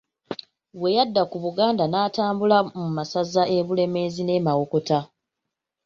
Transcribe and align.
Bwe 0.79 0.89
yadda 0.97 1.21
ku 1.31 1.37
Buganda 1.43 1.83
n'atambula 1.87 2.57
mu 2.79 2.87
masaza 2.97 3.43
e 3.57 3.57
Bulemeezi 3.67 4.21
ne 4.25 4.35
Mawokota. 4.45 4.99